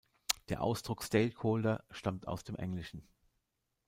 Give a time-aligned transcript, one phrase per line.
[0.49, 3.07] Der Ausdruck "Stakeholder" stammt aus dem Englischen.